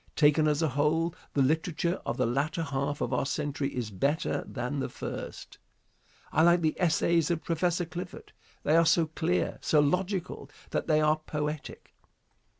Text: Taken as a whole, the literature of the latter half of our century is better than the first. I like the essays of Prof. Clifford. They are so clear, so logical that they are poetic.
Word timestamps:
Taken 0.15 0.47
as 0.47 0.63
a 0.63 0.69
whole, 0.69 1.13
the 1.35 1.43
literature 1.43 2.01
of 2.07 2.17
the 2.17 2.25
latter 2.25 2.63
half 2.63 3.01
of 3.01 3.13
our 3.13 3.23
century 3.27 3.69
is 3.75 3.91
better 3.91 4.43
than 4.47 4.79
the 4.79 4.89
first. 4.89 5.59
I 6.31 6.41
like 6.41 6.61
the 6.61 6.73
essays 6.81 7.29
of 7.29 7.43
Prof. 7.43 7.87
Clifford. 7.91 8.33
They 8.63 8.75
are 8.75 8.85
so 8.87 9.05
clear, 9.05 9.59
so 9.61 9.79
logical 9.79 10.49
that 10.71 10.87
they 10.87 11.01
are 11.01 11.19
poetic. 11.27 11.93